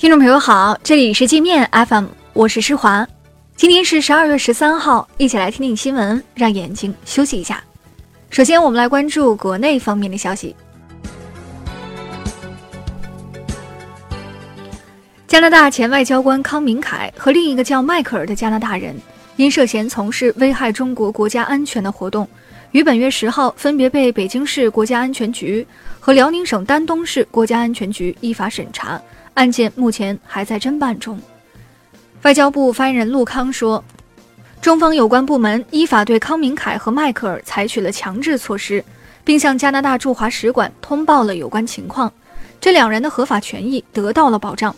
[0.00, 3.06] 听众朋友好，这里是界面 FM，我是施华。
[3.54, 7.62] 今天是十二月十三号，一起来听听新闻，让眼睛休息一下。
[8.30, 10.56] 首先，我们来关注国内方面的消息。
[15.26, 18.96] 加拿大前外交官康明凯和另一个叫迈克尔的加拿大人，
[19.36, 22.26] 因涉嫌从事危害中国国家安全的活动，
[22.70, 25.66] 于本月十号分别被北京市国家安全局
[26.00, 28.98] 和辽宁省丹东市国家安全局依法审查。
[29.40, 31.18] 案件目前还在侦办中。
[32.24, 33.82] 外交部发言人陆康说，
[34.60, 38.84] 中方有关部门依法对康明凯和迈克尔采取了强制措施，
[39.24, 42.12] 并向加拿大驻华使馆通报了有关情况，
[42.60, 44.76] 这两人的合法权益得到了保障。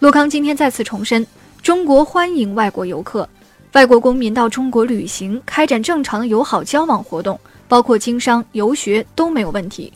[0.00, 1.26] 陆康今天再次重申，
[1.62, 3.26] 中国欢迎外国游客、
[3.72, 9.90] 外国公民到中国旅行，开展正常的友好交往活动，包括经商、游学都没有问题。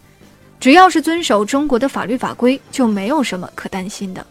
[0.61, 4.27] 只要是遵守中国的法律法规，就没有什么可担心的。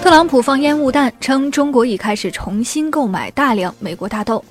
[0.00, 4.44] 特朗普放烟雾弹，称中国已开始重新购买大量美国大豆。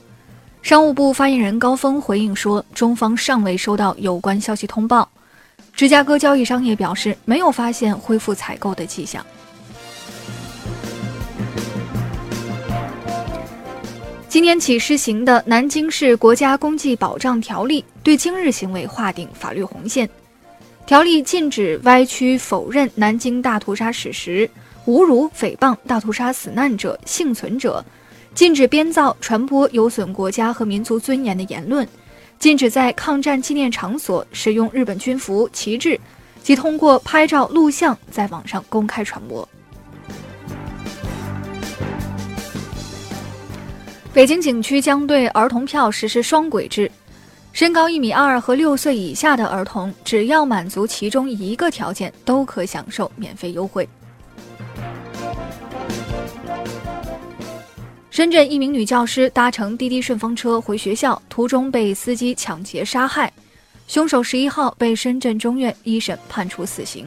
[0.62, 5.08] 商务部发言人高峰回应说，中方尚未收到有关消息通报。
[5.74, 9.26] 芝加哥交易商也表示，没有发现恢复采购的迹象。
[14.36, 20.10] 今年起施行的《南京市国家公祭保障条例》对今日行为划定法律红线。
[20.86, 24.50] 条例禁止歪曲、否认南京大屠杀史实，
[24.88, 27.82] 侮辱、诽谤大屠杀死难者、幸存者；
[28.34, 31.86] 禁止编造、传播有损国家和民族尊严的言论；
[32.38, 35.98] 禁止在抗战纪念场所使用日本军服、旗帜，
[36.44, 39.48] 及通过拍照、录像在网上公开传播。
[44.16, 46.90] 北京景区将对儿童票实施双轨制，
[47.52, 53.86] 身高一米二和六岁以下的儿童，只要满足其中一个条件，都可享受免费优惠。
[58.10, 63.30] 深圳一名女教师搭乘滴滴顺风车回学校，途中被司机抢劫杀害，
[63.86, 67.06] 凶手十一号被深圳中院一审判处死刑。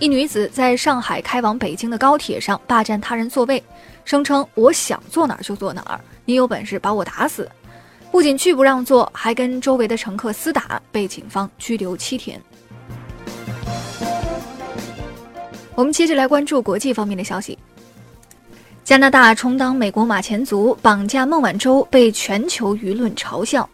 [0.00, 3.62] 一女子在上海开往北京的高铁上霸占他人座位，
[4.04, 7.48] 声称“我想坐哪儿就坐哪儿，你有本事把我打死”，
[8.10, 12.40] 不仅拒不让座，还跟周围的乘客厮打，被警方拘留七天。
[15.76, 17.56] 我们接着来关注国际方面的消息：
[18.84, 23.68] 加拿大充当美国马前卒绑架孟晚舟，被全球舆论嘲笑。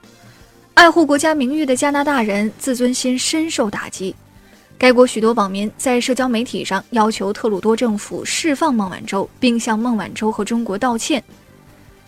[0.74, 4.14] 爱护国家名誉的加拿大人自尊心深受打击。
[4.80, 11.22] 该国许多网民在社交媒体上要求特鲁多政府释放孟晚舟，并向孟晚舟和中国道歉。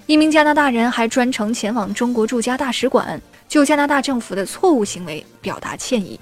[0.06, 6.18] 一名加拿大人还专程前往中国驻加大使馆，就加拿大政府的错误行为表达歉意。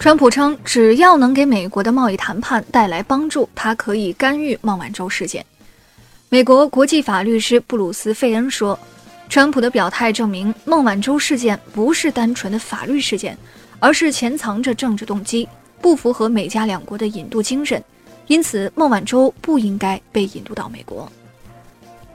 [0.00, 5.46] 川普称，只要能给美国的贸易谈判带来帮助，他可以干预孟晚舟事件。
[6.30, 8.76] 美国国际法律师布鲁斯·费恩说。
[9.28, 13.36] 川普的表态证明，孟晚舟事件不是单纯的法律事件，
[13.78, 15.46] 而是潜藏着政治动机，
[15.80, 17.82] 不符合美加两国的引渡精神，
[18.28, 21.10] 因此孟晚舟不应该被引渡到美国。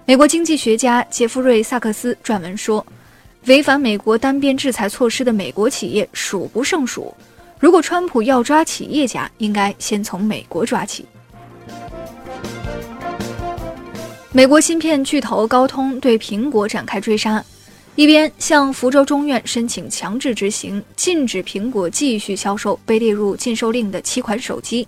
[0.05, 2.83] 美国经济学家杰弗瑞·萨克斯撰文说
[3.45, 7.13] ：“违反美国单边制裁措施的美国企业数不胜数，
[7.59, 11.05] 如果川普要抓企业家，应该先从美国抓起。”
[14.33, 17.43] 美国芯片巨头高通对苹果展开追杀，
[17.95, 24.87] 一边向福州中院申请强制执行，禁止苹果继续销售被列入禁售令的七款手机，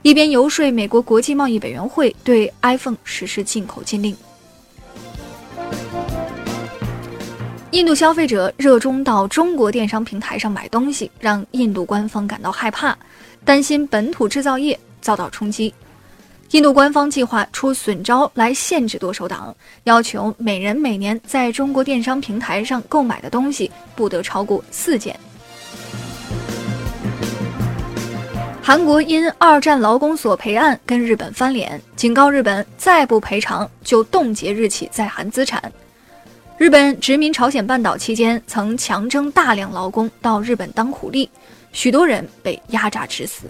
[0.00, 4.16] 一边游说美国国际贸易委员会对 iPhone 实施进口禁令。
[7.72, 12.96] 印度消费者热衷到中国电商平台上买东西，让印度官方感到害怕，
[13.44, 15.74] 担心本土制造业遭到冲击。
[16.52, 19.54] 印度官方计划出损招来限制剁手党，
[19.84, 25.16] 要求每人每年在中国电商平台上购买的东西不得超过四件。
[28.60, 35.62] 韩国因二战劳工索赔案跟日本翻脸，警告日本再不赔偿就冻结日企在韩资产。
[36.58, 41.30] 日本殖民朝鲜半岛期间曾强征大量劳工到日本当苦力，
[41.72, 43.44] 许多人被压榨致死。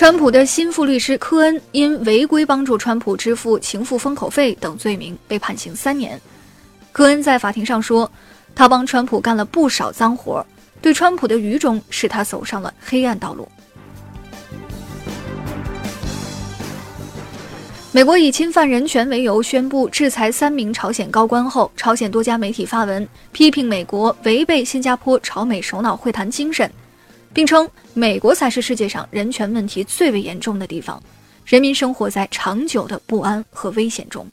[0.00, 6.18] 川普的心腹律师科恩因违规帮助川普支付情妇封口费等罪名被判刑三年。
[6.90, 8.10] 科恩在法庭上说
[8.56, 10.42] ：“他帮川普干了不少脏活，
[10.80, 13.46] 对川普的愚忠使他走上了黑暗道路。”
[17.92, 26.72] 美国以侵犯人权为由宣布制裁三名朝鲜高官后，朝鲜多家媒体发文批评美国违背新加坡朝美首脑会谈精神，
[27.32, 31.02] 并称美国才是世界上人权问题最为严重的地方，
[31.44, 34.26] 人民生活在长久的不安和危险中。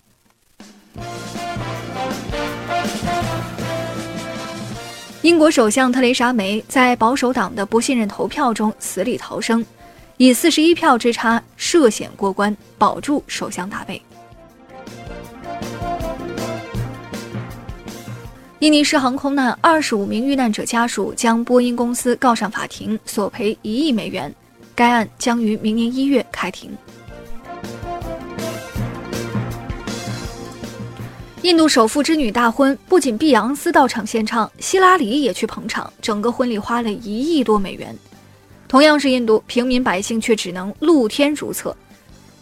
[5.21, 9.65] 英国首相特蕾莎梅在保守党的不信任投票中死里逃生。
[10.19, 14.01] 以四十一票之差涉险过关，保住首相大位。
[18.59, 24.33] 印尼失航空难二十五名遇难者家属将波音公司告上法庭，索赔一亿美元。
[24.73, 26.75] 该案将于明年一月开庭。
[31.43, 37.95] 印度首富之女大婚，不仅碧昂斯到场献唱，希拉里也去捧场，整个婚礼花了一亿多美元。
[38.67, 41.77] 同样是印度，平民百姓却只能露天如厕。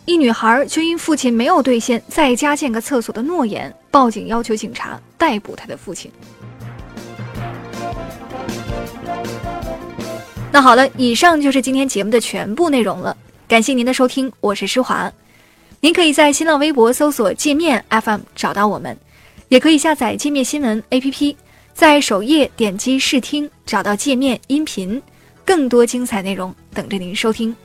[0.06, 6.12] 一女孩就因父亲没有兑现在家建个厕所的诺言，报警要求警察逮捕她的父亲。
[10.52, 13.18] 那好了，以上就是今天节目的全部内容了。
[13.48, 15.12] 感谢您的收听，我是施华。
[15.80, 18.96] 您可以在新浪微博搜索“界面 FM” 找到我们，
[19.50, 21.36] 也可以下载界面新闻 APP，
[21.74, 25.01] 在首页点击试听，找到界面音频。
[25.44, 27.56] 更多精彩内容等着您收听。